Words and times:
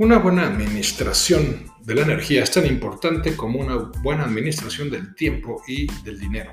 Una 0.00 0.18
buena 0.18 0.46
administración 0.46 1.66
de 1.82 1.96
la 1.96 2.02
energía 2.02 2.44
es 2.44 2.52
tan 2.52 2.64
importante 2.64 3.36
como 3.36 3.58
una 3.58 3.90
buena 4.00 4.26
administración 4.26 4.90
del 4.90 5.12
tiempo 5.16 5.60
y 5.66 5.92
del 6.04 6.20
dinero. 6.20 6.52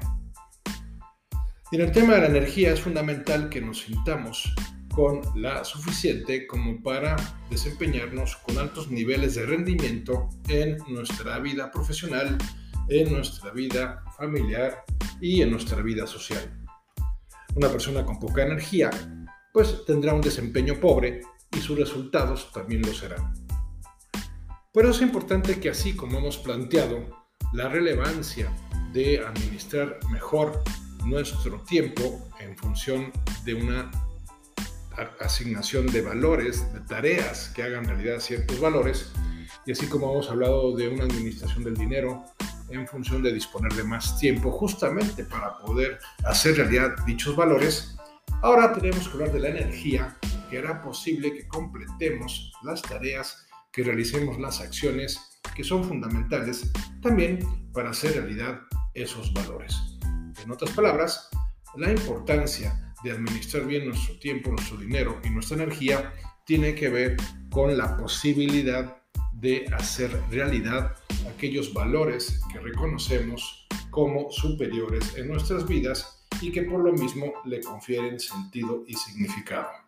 Y 1.71 1.75
en 1.75 1.81
el 1.83 1.91
tema 1.91 2.15
de 2.15 2.21
la 2.21 2.25
energía 2.25 2.73
es 2.73 2.81
fundamental 2.81 3.49
que 3.49 3.61
nos 3.61 3.81
sintamos 3.81 4.51
con 4.95 5.21
la 5.35 5.63
suficiente 5.63 6.47
como 6.47 6.81
para 6.81 7.15
desempeñarnos 7.51 8.35
con 8.37 8.57
altos 8.57 8.89
niveles 8.89 9.35
de 9.35 9.45
rendimiento 9.45 10.27
en 10.47 10.77
nuestra 10.87 11.37
vida 11.37 11.69
profesional, 11.69 12.39
en 12.89 13.13
nuestra 13.13 13.51
vida 13.51 14.03
familiar 14.17 14.85
y 15.21 15.43
en 15.43 15.51
nuestra 15.51 15.83
vida 15.83 16.07
social. 16.07 16.51
Una 17.53 17.69
persona 17.69 18.03
con 18.03 18.19
poca 18.19 18.41
energía 18.41 18.89
pues 19.53 19.85
tendrá 19.85 20.15
un 20.15 20.21
desempeño 20.21 20.79
pobre 20.79 21.21
y 21.55 21.59
sus 21.59 21.77
resultados 21.77 22.51
también 22.51 22.81
lo 22.81 22.93
serán. 22.93 23.33
Por 24.73 24.83
eso 24.83 24.95
es 24.95 25.01
importante 25.01 25.59
que 25.59 25.69
así 25.69 25.95
como 25.95 26.17
hemos 26.17 26.37
planteado 26.37 27.25
la 27.53 27.69
relevancia 27.69 28.51
de 28.91 29.19
administrar 29.25 29.99
mejor 30.11 30.61
nuestro 31.05 31.61
tiempo 31.61 32.27
en 32.39 32.57
función 32.57 33.11
de 33.45 33.53
una 33.53 33.91
asignación 35.19 35.87
de 35.87 36.01
valores, 36.01 36.73
de 36.73 36.81
tareas 36.81 37.49
que 37.55 37.63
hagan 37.63 37.85
realidad 37.85 38.19
ciertos 38.19 38.59
valores, 38.59 39.11
y 39.65 39.71
así 39.71 39.87
como 39.87 40.11
hemos 40.11 40.29
hablado 40.29 40.75
de 40.75 40.89
una 40.89 41.05
administración 41.05 41.63
del 41.63 41.75
dinero 41.75 42.23
en 42.69 42.87
función 42.87 43.21
de 43.21 43.33
disponer 43.33 43.73
de 43.73 43.83
más 43.83 44.17
tiempo 44.19 44.51
justamente 44.51 45.23
para 45.23 45.57
poder 45.59 45.99
hacer 46.25 46.57
realidad 46.57 46.95
dichos 47.05 47.35
valores, 47.35 47.95
ahora 48.41 48.73
tenemos 48.73 49.07
que 49.07 49.13
hablar 49.13 49.31
de 49.31 49.39
la 49.39 49.49
energía 49.49 50.17
que 50.55 50.59
hará 50.59 50.81
posible 50.81 51.33
que 51.33 51.49
completemos 51.49 52.53
las 52.63 52.81
tareas, 52.81 53.45
que 53.73 53.83
realicemos 53.83 54.39
las 54.39 54.61
acciones 54.61 55.19
que 55.53 55.65
son 55.65 55.83
fundamentales 55.83 56.71
también 57.01 57.39
para 57.73 57.89
hacer 57.89 58.13
realidad 58.13 58.61
esos 58.93 59.33
valores. 59.33 59.75
En 60.41 60.51
otras 60.51 60.71
palabras, 60.71 61.29
la 61.75 61.91
importancia 61.91 62.93
de 63.03 63.11
administrar 63.11 63.65
bien 63.65 63.89
nuestro 63.89 64.17
tiempo, 64.19 64.49
nuestro 64.49 64.77
dinero 64.77 65.19
y 65.25 65.29
nuestra 65.29 65.61
energía 65.61 66.13
tiene 66.45 66.73
que 66.73 66.87
ver 66.87 67.17
con 67.49 67.77
la 67.77 67.97
posibilidad 67.97 68.95
de 69.33 69.65
hacer 69.77 70.09
realidad 70.31 70.95
aquellos 71.35 71.73
valores 71.73 72.39
que 72.53 72.61
reconocemos 72.61 73.67
como 73.91 74.31
superiores 74.31 75.17
en 75.17 75.27
nuestras 75.27 75.67
vidas 75.67 76.25
y 76.41 76.49
que 76.53 76.61
por 76.61 76.79
lo 76.79 76.93
mismo 76.93 77.33
le 77.43 77.59
confieren 77.59 78.21
sentido 78.21 78.85
y 78.87 78.93
significado. 78.93 79.84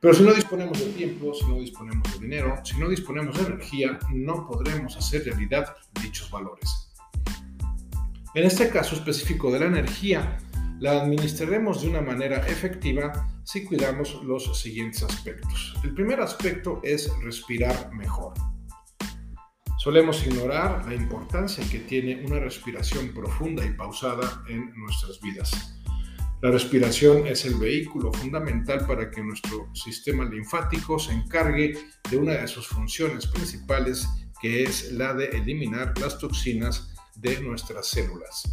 Pero 0.00 0.14
si 0.14 0.22
no 0.22 0.32
disponemos 0.34 0.78
de 0.78 0.86
tiempo, 0.92 1.32
si 1.34 1.46
no 1.46 1.58
disponemos 1.58 2.12
de 2.12 2.20
dinero, 2.20 2.60
si 2.64 2.78
no 2.78 2.88
disponemos 2.88 3.36
de 3.38 3.46
energía, 3.46 3.98
no 4.12 4.46
podremos 4.46 4.96
hacer 4.96 5.24
realidad 5.24 5.74
dichos 6.02 6.30
valores. 6.30 6.92
En 8.34 8.44
este 8.44 8.68
caso 8.68 8.94
específico 8.94 9.50
de 9.50 9.60
la 9.60 9.66
energía, 9.66 10.38
la 10.78 11.00
administraremos 11.00 11.80
de 11.82 11.88
una 11.88 12.02
manera 12.02 12.46
efectiva 12.46 13.26
si 13.44 13.64
cuidamos 13.64 14.22
los 14.24 14.60
siguientes 14.60 15.02
aspectos. 15.02 15.74
El 15.82 15.94
primer 15.94 16.20
aspecto 16.20 16.80
es 16.82 17.10
respirar 17.22 17.90
mejor. 17.94 18.34
Solemos 19.78 20.26
ignorar 20.26 20.84
la 20.86 20.94
importancia 20.94 21.64
que 21.70 21.78
tiene 21.78 22.24
una 22.26 22.40
respiración 22.40 23.14
profunda 23.14 23.64
y 23.64 23.70
pausada 23.70 24.42
en 24.48 24.74
nuestras 24.74 25.20
vidas. 25.20 25.75
La 26.42 26.50
respiración 26.50 27.26
es 27.26 27.46
el 27.46 27.54
vehículo 27.54 28.12
fundamental 28.12 28.86
para 28.86 29.10
que 29.10 29.22
nuestro 29.22 29.74
sistema 29.74 30.24
linfático 30.24 30.98
se 30.98 31.12
encargue 31.12 31.78
de 32.10 32.16
una 32.18 32.32
de 32.32 32.46
sus 32.46 32.68
funciones 32.68 33.26
principales, 33.26 34.06
que 34.40 34.64
es 34.64 34.92
la 34.92 35.14
de 35.14 35.26
eliminar 35.28 35.98
las 35.98 36.18
toxinas 36.18 36.94
de 37.16 37.40
nuestras 37.40 37.86
células. 37.86 38.52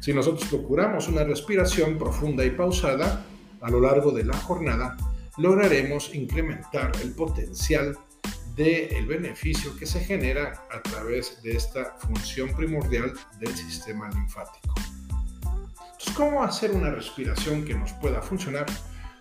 Si 0.00 0.12
nosotros 0.12 0.48
procuramos 0.48 1.06
una 1.06 1.22
respiración 1.22 1.96
profunda 1.96 2.44
y 2.44 2.50
pausada 2.50 3.24
a 3.60 3.70
lo 3.70 3.80
largo 3.80 4.10
de 4.10 4.24
la 4.24 4.36
jornada, 4.36 4.96
lograremos 5.38 6.12
incrementar 6.12 6.90
el 7.02 7.12
potencial 7.14 7.96
del 8.56 9.06
beneficio 9.06 9.76
que 9.76 9.86
se 9.86 10.00
genera 10.00 10.66
a 10.70 10.82
través 10.82 11.40
de 11.42 11.52
esta 11.52 11.96
función 11.98 12.54
primordial 12.56 13.12
del 13.38 13.54
sistema 13.54 14.10
linfático. 14.10 14.74
¿Cómo 16.16 16.42
hacer 16.42 16.72
una 16.72 16.90
respiración 16.90 17.64
que 17.64 17.74
nos 17.74 17.92
pueda 17.94 18.22
funcionar? 18.22 18.66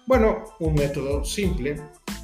Bueno, 0.05 0.45
un 0.59 0.75
método 0.75 1.23
simple, 1.23 1.81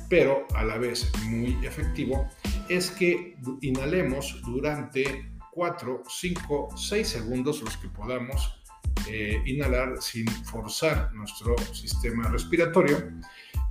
pero 0.10 0.48
a 0.56 0.64
la 0.64 0.78
vez 0.78 1.12
muy 1.28 1.58
efectivo, 1.66 2.28
es 2.70 2.92
que 2.92 3.38
inhalemos 3.62 4.42
durante 4.44 5.32
4, 5.52 6.04
5, 6.08 6.70
6 6.76 7.08
segundos, 7.08 7.62
los 7.62 7.78
que 7.78 7.88
podamos 7.90 8.62
eh, 9.08 9.42
inhalar 9.46 10.02
sin 10.02 10.28
forzar 10.28 11.14
nuestro 11.14 11.56
sistema 11.74 12.28
respiratorio. 12.30 12.98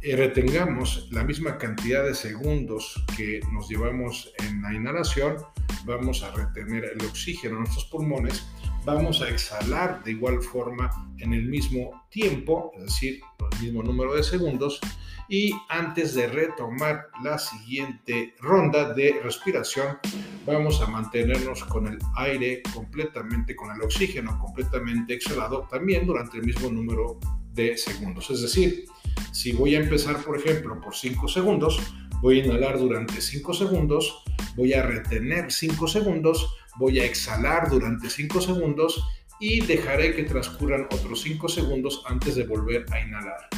Eh, 0.00 0.16
retengamos 0.16 1.09
la 1.11 1.25
misma 1.25 1.59
cantidad 1.59 2.05
de 2.05 2.15
segundos 2.15 3.05
que 3.16 3.41
nos 3.53 3.69
llevamos 3.69 4.32
en 4.38 4.62
la 4.62 4.72
inhalación, 4.75 5.37
vamos 5.84 6.22
a 6.22 6.31
retener 6.31 6.84
el 6.84 7.06
oxígeno 7.06 7.55
en 7.55 7.61
nuestros 7.61 7.87
pulmones 7.87 8.47
vamos 8.84 9.22
a 9.22 9.28
exhalar 9.28 10.02
de 10.04 10.12
igual 10.12 10.42
forma 10.42 10.90
en 11.18 11.32
el 11.32 11.46
mismo 11.46 12.06
tiempo, 12.10 12.72
es 12.76 12.84
decir, 12.84 13.20
el 13.52 13.62
mismo 13.62 13.82
número 13.82 14.14
de 14.14 14.22
segundos, 14.22 14.80
y 15.28 15.52
antes 15.70 16.14
de 16.14 16.26
retomar 16.26 17.08
la 17.22 17.38
siguiente 17.38 18.34
ronda 18.40 18.92
de 18.92 19.20
respiración, 19.22 19.98
vamos 20.46 20.82
a 20.82 20.86
mantenernos 20.86 21.64
con 21.64 21.86
el 21.86 21.98
aire 22.16 22.62
completamente, 22.74 23.56
con 23.56 23.74
el 23.74 23.80
oxígeno 23.80 24.38
completamente 24.38 25.14
exhalado, 25.14 25.66
también 25.70 26.06
durante 26.06 26.36
el 26.36 26.44
mismo 26.44 26.70
número 26.70 27.18
de 27.52 27.78
segundos. 27.78 28.30
Es 28.30 28.42
decir, 28.42 28.84
si 29.32 29.52
voy 29.52 29.74
a 29.76 29.80
empezar, 29.80 30.22
por 30.22 30.38
ejemplo, 30.38 30.78
por 30.80 30.94
5 30.94 31.26
segundos, 31.28 31.80
voy 32.20 32.40
a 32.40 32.44
inhalar 32.44 32.78
durante 32.78 33.20
5 33.20 33.54
segundos, 33.54 34.24
voy 34.56 34.72
a 34.72 34.82
retener 34.82 35.53
5 35.53 35.87
segundos, 35.88 36.54
voy 36.76 37.00
a 37.00 37.04
exhalar 37.04 37.70
durante 37.70 38.10
5 38.10 38.41
segundos 38.41 39.04
y 39.41 39.60
dejaré 39.60 40.15
que 40.15 40.25
transcurran 40.25 40.84
otros 40.84 41.22
5 41.22 41.48
segundos 41.48 42.03
antes 42.06 42.37
de 42.37 42.44
volver 42.44 42.84
a 42.93 43.00
inhalar. 43.00 43.48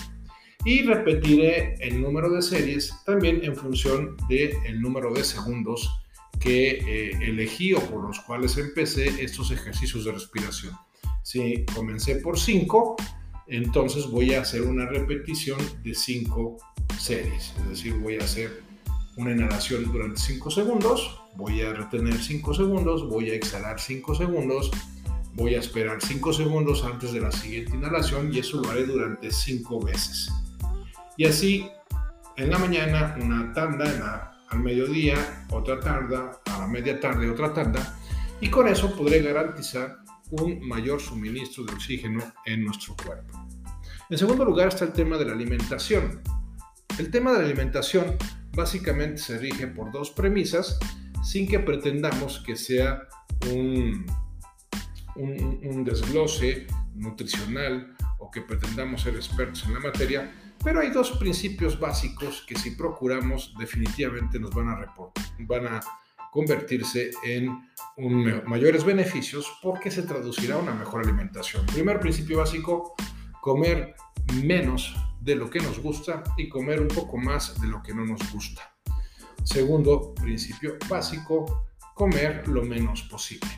Y 0.65 0.83
repetiré 0.83 1.75
el 1.81 2.01
número 2.01 2.29
de 2.29 2.43
series 2.43 2.93
también 3.05 3.45
en 3.45 3.55
función 3.55 4.17
del 4.29 4.53
el 4.67 4.81
número 4.81 5.13
de 5.15 5.23
segundos 5.23 5.89
que 6.41 6.71
eh, 6.71 7.11
elegí 7.23 7.73
o 7.73 7.81
por 7.81 8.03
los 8.05 8.21
cuales 8.21 8.57
empecé 8.59 9.23
estos 9.23 9.51
ejercicios 9.51 10.05
de 10.05 10.13
respiración. 10.13 10.75
Si 11.23 11.65
comencé 11.75 12.17
por 12.17 12.39
5, 12.39 12.97
entonces 13.49 14.07
voy 14.07 14.35
a 14.35 14.41
hacer 14.41 14.63
una 14.63 14.87
repetición 14.87 15.59
de 15.83 15.95
5 15.95 16.57
series. 16.99 17.55
Es 17.59 17.69
decir, 17.69 17.95
voy 17.95 18.17
a 18.17 18.25
hacer 18.25 18.63
una 19.17 19.33
inhalación 19.33 19.91
durante 19.91 20.21
5 20.21 20.51
segundos, 20.51 21.21
voy 21.37 21.63
a 21.63 21.73
retener 21.73 22.15
5 22.15 22.55
segundos, 22.55 23.09
voy 23.09 23.31
a 23.31 23.35
exhalar 23.35 23.81
5 23.81 24.15
segundos, 24.15 24.71
voy 25.35 25.55
a 25.55 25.61
esperar 25.61 25.99
5 26.01 26.33
segundos 26.33 26.85
antes 26.85 27.13
de 27.13 27.21
la 27.21 27.33
siguiente 27.33 27.77
inhalación 27.77 28.33
y 28.33 28.39
eso 28.39 28.61
lo 28.61 28.71
haré 28.71 28.85
durante 28.85 29.31
5 29.31 29.81
veces. 29.81 30.31
Y 31.17 31.25
así, 31.25 31.69
en 32.37 32.51
la 32.51 32.59
mañana 32.59 33.17
una 33.21 33.53
tanda, 33.55 34.39
al 34.49 34.61
mediodía 34.61 35.45
otra 35.51 35.81
tanda, 35.81 36.41
a 36.45 36.59
la 36.59 36.67
media 36.67 37.01
tarde 37.01 37.31
otra 37.31 37.53
tanda, 37.55 37.99
y 38.41 38.51
con 38.51 38.69
eso 38.69 38.95
podré 38.95 39.23
garantizar 39.23 39.97
un 40.31 40.61
mayor 40.67 41.01
suministro 41.01 41.65
de 41.65 41.73
oxígeno 41.73 42.23
en 42.45 42.65
nuestro 42.65 42.95
cuerpo. 42.97 43.47
En 44.11 44.19
segundo 44.19 44.45
lugar 44.45 44.69
está 44.69 44.85
el 44.85 44.93
tema 44.93 45.17
de 45.17 45.25
la 45.25 45.33
alimentación. 45.33 46.21
El 46.99 47.11
tema 47.11 47.33
de 47.33 47.39
la 47.39 47.45
alimentación 47.45 48.17
básicamente 48.57 49.19
se 49.19 49.39
rige 49.39 49.67
por 49.69 49.93
dos 49.93 50.11
premisas 50.11 50.79
sin 51.23 51.47
que 51.47 51.61
pretendamos 51.61 52.43
que 52.45 52.57
sea 52.57 53.03
un, 53.53 54.07
un, 55.17 55.85
desglose 55.85 56.67
nutricional 56.95 57.95
o 58.19 58.31
que 58.31 58.41
pretendamos 58.41 59.03
ser 59.03 59.15
expertos 59.15 59.65
en 59.67 59.75
la 59.75 59.81
materia, 59.81 60.33
pero 60.65 60.81
hay 60.81 60.91
dos 60.91 61.13
principios 61.13 61.79
básicos 61.79 62.45
que 62.49 62.57
si 62.57 62.71
procuramos 62.73 63.55
definitivamente 63.59 64.39
nos 64.41 64.51
van 64.51 64.69
a, 64.69 64.95
van 65.41 65.67
a 65.67 65.81
convertirse 66.33 67.11
en 67.25 67.51
mayores 68.47 68.85
beneficios 68.85 69.51
porque 69.63 69.91
se 69.91 70.03
traducirá 70.03 70.57
a 70.57 70.59
una 70.59 70.75
mejor 70.75 71.03
alimentación. 71.03 71.67
Primer 71.67 72.01
principio 72.01 72.39
básico, 72.39 72.95
comer 73.41 73.95
menos 74.43 74.95
de 75.27 75.35
lo 75.35 75.51
que 75.51 75.59
nos 75.59 75.81
gusta 75.81 76.23
y 76.39 76.49
comer 76.49 76.81
un 76.81 76.87
poco 76.87 77.17
más 77.17 77.61
de 77.61 77.67
lo 77.67 77.83
que 77.83 77.93
no 77.93 78.07
nos 78.07 78.33
gusta. 78.33 78.77
Segundo 79.43 80.15
principio 80.15 80.77
básico, 80.89 81.67
comer 81.95 82.47
lo 82.47 82.63
menos 82.63 83.03
posible. 83.03 83.51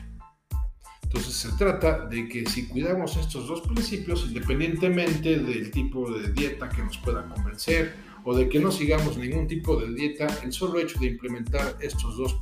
Entonces 1.03 1.33
se 1.33 1.51
trata 1.57 2.07
de 2.07 2.27
que 2.27 2.47
si 2.49 2.67
cuidamos 2.67 3.17
estos 3.17 3.47
dos 3.47 3.61
principios, 3.61 4.25
independientemente 4.27 5.37
del 5.37 5.69
tipo 5.69 6.11
de 6.11 6.31
dieta 6.31 6.69
que 6.69 6.81
nos 6.81 6.97
pueda 6.97 7.27
convencer 7.29 7.93
o 8.23 8.35
de 8.35 8.49
que 8.49 8.59
no 8.59 8.71
sigamos 8.71 9.15
ningún 9.17 9.47
tipo 9.47 9.79
de 9.79 9.93
dieta, 9.93 10.25
el 10.43 10.51
solo 10.51 10.79
hecho 10.79 10.99
de 10.99 11.07
implementar 11.07 11.77
estos 11.81 12.17
dos 12.17 12.41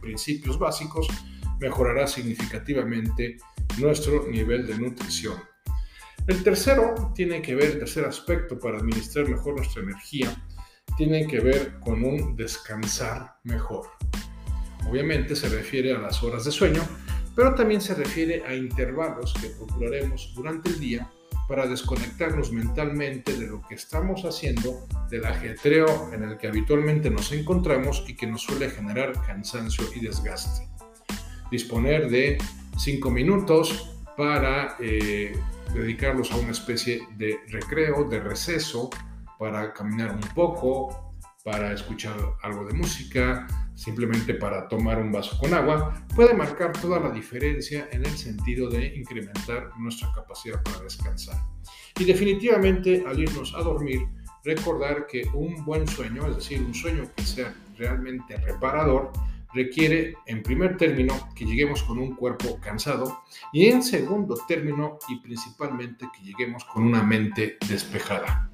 principios 0.00 0.58
básicos 0.58 1.06
mejorará 1.60 2.08
significativamente 2.08 3.36
nuestro 3.78 4.28
nivel 4.28 4.66
de 4.66 4.78
nutrición. 4.78 5.36
El 6.28 6.44
tercero 6.44 7.10
tiene 7.14 7.40
que 7.40 7.54
ver, 7.54 7.70
el 7.70 7.78
tercer 7.78 8.04
aspecto 8.04 8.58
para 8.58 8.76
administrar 8.76 9.26
mejor 9.26 9.56
nuestra 9.56 9.82
energía, 9.82 10.28
tiene 10.94 11.26
que 11.26 11.40
ver 11.40 11.80
con 11.80 12.04
un 12.04 12.36
descansar 12.36 13.36
mejor. 13.44 13.86
Obviamente 14.86 15.34
se 15.34 15.48
refiere 15.48 15.94
a 15.94 15.98
las 15.98 16.22
horas 16.22 16.44
de 16.44 16.50
sueño, 16.50 16.82
pero 17.34 17.54
también 17.54 17.80
se 17.80 17.94
refiere 17.94 18.44
a 18.46 18.54
intervalos 18.54 19.32
que 19.40 19.48
procuraremos 19.48 20.34
durante 20.36 20.68
el 20.68 20.78
día 20.78 21.10
para 21.48 21.66
desconectarnos 21.66 22.52
mentalmente 22.52 23.34
de 23.34 23.46
lo 23.46 23.62
que 23.66 23.76
estamos 23.76 24.26
haciendo, 24.26 24.86
del 25.08 25.24
ajetreo 25.24 26.12
en 26.12 26.24
el 26.24 26.36
que 26.36 26.48
habitualmente 26.48 27.08
nos 27.08 27.32
encontramos 27.32 28.04
y 28.06 28.14
que 28.14 28.26
nos 28.26 28.42
suele 28.42 28.68
generar 28.68 29.14
cansancio 29.26 29.86
y 29.96 30.00
desgaste. 30.00 30.68
Disponer 31.50 32.10
de 32.10 32.36
cinco 32.76 33.10
minutos 33.10 33.97
para 34.18 34.76
eh, 34.80 35.32
dedicarlos 35.72 36.32
a 36.32 36.36
una 36.38 36.50
especie 36.50 37.06
de 37.16 37.38
recreo, 37.50 38.02
de 38.02 38.18
receso, 38.18 38.90
para 39.38 39.72
caminar 39.72 40.12
un 40.12 40.34
poco, 40.34 41.14
para 41.44 41.72
escuchar 41.72 42.16
algo 42.42 42.66
de 42.66 42.74
música, 42.74 43.46
simplemente 43.76 44.34
para 44.34 44.66
tomar 44.66 45.00
un 45.00 45.12
vaso 45.12 45.38
con 45.38 45.54
agua, 45.54 46.04
puede 46.16 46.34
marcar 46.34 46.72
toda 46.72 46.98
la 46.98 47.10
diferencia 47.10 47.88
en 47.92 48.04
el 48.04 48.18
sentido 48.18 48.68
de 48.68 48.86
incrementar 48.86 49.70
nuestra 49.78 50.10
capacidad 50.12 50.60
para 50.64 50.80
descansar. 50.80 51.40
Y 51.96 52.04
definitivamente 52.04 53.04
al 53.06 53.20
irnos 53.20 53.54
a 53.54 53.62
dormir, 53.62 54.00
recordar 54.42 55.06
que 55.06 55.28
un 55.32 55.64
buen 55.64 55.86
sueño, 55.86 56.26
es 56.26 56.34
decir, 56.34 56.60
un 56.60 56.74
sueño 56.74 57.04
que 57.14 57.22
sea 57.22 57.54
realmente 57.76 58.36
reparador, 58.38 59.12
requiere 59.54 60.14
en 60.26 60.42
primer 60.42 60.76
término 60.76 61.14
que 61.34 61.44
lleguemos 61.44 61.82
con 61.82 61.98
un 61.98 62.14
cuerpo 62.14 62.58
cansado 62.60 63.22
y 63.52 63.66
en 63.66 63.82
segundo 63.82 64.36
término 64.46 64.98
y 65.08 65.20
principalmente 65.20 66.06
que 66.14 66.24
lleguemos 66.24 66.64
con 66.64 66.84
una 66.84 67.02
mente 67.02 67.56
despejada. 67.68 68.50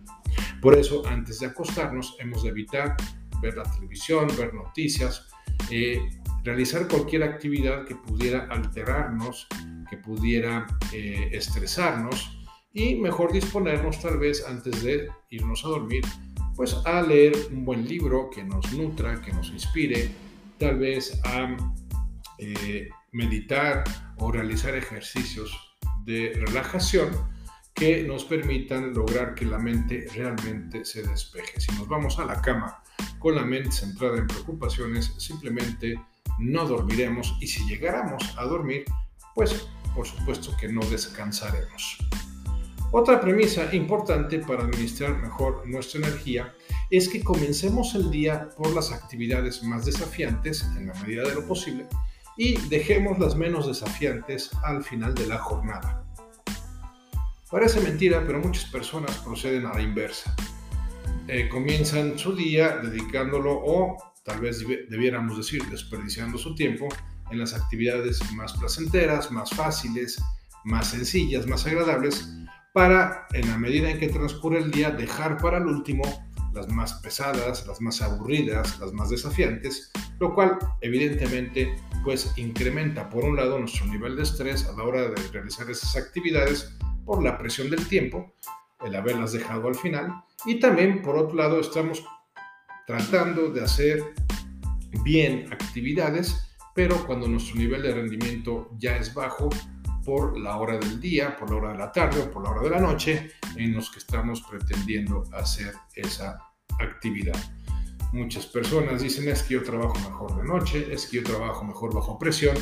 Por 0.61 0.77
eso, 0.79 1.07
antes 1.07 1.41
de 1.41 1.47
acostarnos, 1.47 2.17
hemos 2.21 2.43
de 2.43 2.51
evitar 2.51 2.97
ver 3.41 3.57
la 3.57 3.65
televisión, 3.65 4.29
ver 4.39 4.55
noticias, 4.55 5.29
eh, 5.71 6.01
realizar 6.43 6.89
cualquier 6.89 7.23
actividad 7.23 7.85
que 7.85 7.95
pudiera 7.97 8.47
alterarnos, 8.51 9.47
que 9.89 9.97
pudiera 9.97 10.67
eh, 10.93 11.31
estresarnos 11.33 12.39
y 12.73 12.97
mejor 12.97 13.33
disponernos 13.33 14.01
tal 14.01 14.19
vez 14.19 14.45
antes 14.47 14.83
de 14.83 15.09
irnos 15.31 15.65
a 15.65 15.69
dormir, 15.69 16.05
pues 16.57 16.75
a 16.85 17.03
leer 17.03 17.35
un 17.51 17.65
buen 17.65 17.87
libro 17.87 18.31
que 18.31 18.45
nos 18.45 18.73
nutra, 18.73 19.21
que 19.21 19.33
nos 19.33 19.51
inspire, 19.51 20.11
tal 20.59 20.79
vez 20.79 21.21
a 21.25 21.57
eh, 22.39 22.89
meditar 23.13 23.85
o 24.19 24.31
realizar 24.31 24.75
ejercicios 24.75 25.57
de 26.05 26.33
relajación 26.47 27.11
que 27.75 28.05
nos 28.05 28.25
permitan 28.25 28.95
lograr 28.95 29.35
que 29.35 29.45
la 29.45 29.59
mente 29.59 30.07
realmente 30.15 30.85
se 30.85 31.03
despeje. 31.03 31.61
Si 31.61 31.73
nos 31.77 31.89
vamos 31.89 32.19
a 32.19 32.25
la 32.25 32.41
cama 32.41 32.83
con 33.19 33.35
la 33.35 33.45
mente 33.45 33.73
centrada 33.73 34.19
en 34.19 34.29
preocupaciones, 34.29 35.13
simplemente 35.19 36.01
no 36.39 36.67
dormiremos 36.67 37.37
y 37.41 37.47
si 37.49 37.67
llegáramos 37.67 38.37
a 38.39 38.45
dormir, 38.45 38.85
pues 39.35 39.69
por 39.95 40.07
supuesto 40.07 40.57
que 40.57 40.69
no 40.69 40.81
descansaremos. 40.87 41.99
Otra 42.97 43.21
premisa 43.21 43.75
importante 43.75 44.39
para 44.39 44.63
administrar 44.63 45.21
mejor 45.21 45.67
nuestra 45.67 45.99
energía 45.99 46.55
es 46.91 47.09
que 47.09 47.25
comencemos 47.25 47.93
el 47.97 48.09
día 48.09 48.51
por 48.57 48.73
las 48.73 48.93
actividades 48.93 49.65
más 49.65 49.85
desafiantes 49.85 50.65
en 50.77 50.87
la 50.87 50.95
medida 51.03 51.25
de 51.25 51.35
lo 51.35 51.45
posible 51.45 51.89
y 52.37 52.57
dejemos 52.69 53.19
las 53.19 53.35
menos 53.35 53.67
desafiantes 53.67 54.49
al 54.63 54.85
final 54.85 55.13
de 55.13 55.27
la 55.27 55.39
jornada. 55.39 56.05
Parece 57.51 57.81
mentira, 57.81 58.23
pero 58.25 58.39
muchas 58.39 58.67
personas 58.67 59.19
proceden 59.19 59.67
a 59.67 59.75
la 59.75 59.83
inversa. 59.83 60.33
Eh, 61.27 61.49
comienzan 61.49 62.17
su 62.17 62.37
día 62.37 62.77
dedicándolo 62.77 63.61
o 63.61 63.97
tal 64.23 64.39
vez 64.39 64.65
debiéramos 64.89 65.37
decir 65.37 65.65
desperdiciando 65.69 66.39
su 66.39 66.55
tiempo 66.55 66.87
en 67.33 67.41
las 67.41 67.55
actividades 67.55 68.21
más 68.35 68.53
placenteras, 68.53 69.33
más 69.33 69.51
fáciles, 69.51 70.23
más 70.63 70.91
sencillas, 70.91 71.49
más 71.49 71.67
agradables, 71.67 72.29
para 72.75 73.29
en 73.33 73.49
la 73.49 73.57
medida 73.57 73.89
en 73.89 74.01
que 74.01 74.09
transcurre 74.09 74.59
el 74.59 74.73
día 74.73 74.91
dejar 74.91 75.37
para 75.37 75.59
el 75.59 75.67
último 75.67 76.03
las 76.53 76.69
más 76.69 76.95
pesadas, 76.95 77.65
las 77.69 77.81
más 77.81 78.03
aburridas, 78.03 78.81
las 78.81 78.93
más 78.93 79.11
desafiantes, 79.11 79.93
lo 80.19 80.35
cual 80.35 80.59
evidentemente 80.81 81.73
pues 82.03 82.33
incrementa 82.37 83.09
por 83.09 83.25
un 83.25 83.37
lado 83.37 83.61
nuestro 83.61 83.87
nivel 83.87 84.17
de 84.17 84.25
estrés 84.25 84.67
a 84.67 84.73
la 84.73 84.83
hora 84.83 85.03
de 85.03 85.15
realizar 85.33 85.71
esas 85.71 85.95
actividades 85.95 86.77
por 87.05 87.23
la 87.23 87.39
presión 87.39 87.71
del 87.71 87.87
tiempo, 87.87 88.35
el 88.85 88.97
haberlas 88.97 89.33
dejado 89.33 89.69
al 89.69 89.77
final, 89.77 90.13
y 90.45 90.59
también 90.59 91.01
por 91.01 91.17
otro 91.17 91.37
lado 91.37 91.61
estamos 91.61 92.05
tratando 92.89 93.51
de 93.51 93.63
hacer 93.63 94.03
bien 95.05 95.47
actividades, 95.53 96.57
pero 96.75 97.07
cuando 97.07 97.29
nuestro 97.29 97.55
nivel 97.55 97.83
de 97.83 97.95
rendimiento 97.95 98.69
ya 98.79 98.97
es 98.97 99.15
bajo 99.15 99.49
por 100.05 100.39
la 100.39 100.57
hora 100.59 100.79
del 100.79 101.01
día, 101.01 101.37
por 101.37 101.51
la 101.51 101.57
hora 101.57 101.73
de 101.73 101.79
la 101.79 101.93
tarde 101.93 102.23
o 102.23 102.31
por 102.31 102.43
la 102.43 102.51
hora 102.51 102.63
de 102.63 102.71
la 102.71 102.81
noche 102.81 103.33
en 103.57 103.75
los 103.75 103.91
que 103.91 103.99
estamos 103.99 104.43
pretendiendo 104.43 105.25
hacer 105.33 105.75
esa 105.95 106.39
actividad. 106.79 107.37
Muchas 108.13 108.47
personas 108.47 109.03
dicen 109.03 109.29
es 109.29 109.43
que 109.43 109.55
yo 109.55 109.63
trabajo 109.63 109.95
mejor 109.95 110.37
de 110.37 110.45
noche, 110.45 110.87
es 110.93 111.07
que 111.07 111.17
yo 111.17 111.25
trabajo 111.25 111.65
mejor 111.65 111.93
bajo 111.93 112.19
presión 112.19 112.57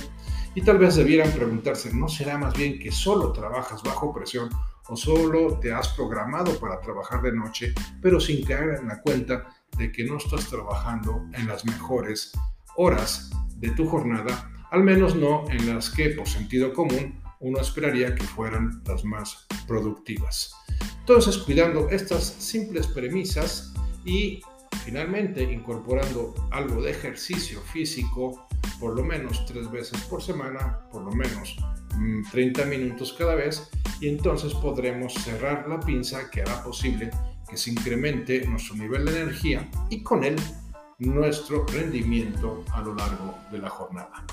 y 0.54 0.62
tal 0.62 0.78
vez 0.78 0.96
debieran 0.96 1.30
preguntarse, 1.32 1.92
¿no 1.94 2.08
será 2.08 2.38
más 2.38 2.54
bien 2.54 2.78
que 2.78 2.90
solo 2.90 3.32
trabajas 3.32 3.82
bajo 3.82 4.14
presión 4.14 4.48
o 4.88 4.96
solo 4.96 5.58
te 5.58 5.72
has 5.72 5.88
programado 5.88 6.58
para 6.58 6.80
trabajar 6.80 7.22
de 7.22 7.32
noche, 7.32 7.74
pero 8.00 8.18
sin 8.18 8.44
caer 8.44 8.78
en 8.80 8.88
la 8.88 9.00
cuenta 9.00 9.46
de 9.76 9.92
que 9.92 10.04
no 10.04 10.16
estás 10.16 10.48
trabajando 10.48 11.24
en 11.32 11.46
las 11.46 11.64
mejores 11.64 12.32
horas 12.76 13.30
de 13.56 13.70
tu 13.70 13.86
jornada, 13.88 14.50
al 14.70 14.82
menos 14.82 15.14
no 15.14 15.44
en 15.50 15.74
las 15.74 15.90
que 15.90 16.10
por 16.10 16.26
sentido 16.26 16.72
común 16.72 17.21
uno 17.42 17.60
esperaría 17.60 18.14
que 18.14 18.24
fueran 18.24 18.82
las 18.86 19.04
más 19.04 19.46
productivas. 19.66 20.54
Entonces, 21.00 21.36
cuidando 21.38 21.88
estas 21.90 22.24
simples 22.24 22.86
premisas 22.86 23.74
y 24.04 24.40
finalmente 24.84 25.42
incorporando 25.42 26.34
algo 26.50 26.82
de 26.82 26.92
ejercicio 26.92 27.60
físico, 27.72 28.46
por 28.80 28.96
lo 28.96 29.04
menos 29.04 29.44
tres 29.46 29.70
veces 29.70 30.00
por 30.02 30.22
semana, 30.22 30.80
por 30.90 31.02
lo 31.02 31.10
menos 31.10 31.56
30 32.30 32.64
mm, 32.64 32.68
minutos 32.68 33.14
cada 33.18 33.34
vez, 33.34 33.68
y 34.00 34.08
entonces 34.08 34.54
podremos 34.54 35.12
cerrar 35.14 35.68
la 35.68 35.78
pinza 35.80 36.30
que 36.30 36.42
hará 36.42 36.62
posible 36.64 37.10
que 37.48 37.56
se 37.56 37.70
incremente 37.70 38.46
nuestro 38.46 38.76
nivel 38.76 39.04
de 39.04 39.22
energía 39.22 39.68
y 39.90 40.02
con 40.02 40.24
él 40.24 40.36
nuestro 40.98 41.66
rendimiento 41.66 42.64
a 42.72 42.80
lo 42.80 42.94
largo 42.94 43.36
de 43.50 43.58
la 43.58 43.68
jornada. 43.68 44.24